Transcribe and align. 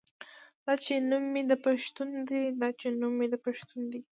دا 0.65 0.73
چې 0.83 0.93
نوم 1.09 1.23
مې 1.33 1.41
د 1.51 1.53
پښتون 1.65 2.09
دے 2.29 2.41
دا 2.61 2.69
چې 2.79 2.87
نوم 2.99 3.13
مې 3.19 3.27
د 3.33 3.35
پښتون 3.45 3.81
دے 3.91 3.99